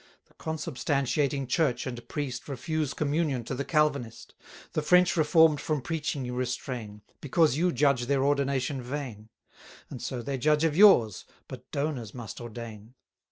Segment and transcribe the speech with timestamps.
[0.25, 4.33] The consubstantiating Church and priest Refuse communion to the Calvinist:
[4.73, 9.29] The French reform'd from preaching you restrain, Because you judge their ordination vain;
[9.91, 12.95] And so they judge of yours, but donors must ordain.